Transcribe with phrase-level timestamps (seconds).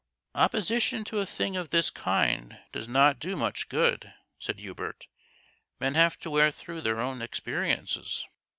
[0.47, 5.05] "Opposition to a thing of this kind does not do much good," said Hubert."
[5.79, 8.25] Men have to wear through their own experiences."